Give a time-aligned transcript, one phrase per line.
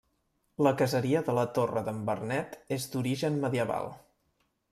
[0.67, 3.93] La caseria de la Torre d'en Vernet és d'origen medieval.